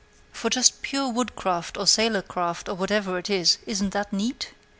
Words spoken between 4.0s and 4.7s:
neat?